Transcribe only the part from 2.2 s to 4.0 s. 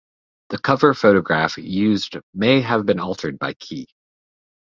may have been altered by Key.